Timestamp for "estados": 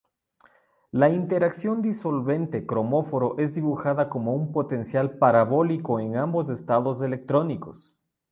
6.49-7.03